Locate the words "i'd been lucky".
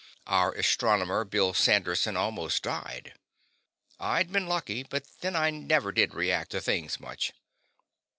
3.99-4.81